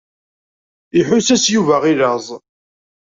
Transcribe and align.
Iḥuss-as 0.99 1.45
Yuba 1.53 1.75
i 1.91 1.93
laẓ. 1.99 2.27